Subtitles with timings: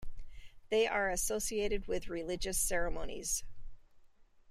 [0.69, 3.43] They are associated with religious ceremonies.